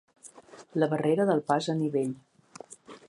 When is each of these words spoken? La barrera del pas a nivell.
La 0.83 0.87
barrera 0.93 1.27
del 1.31 1.43
pas 1.51 1.67
a 1.75 1.77
nivell. 1.83 2.17